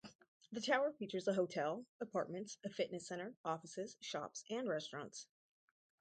[0.51, 5.27] The tower features a hotel, apartments, a fitness center, offices, shops and restaurants.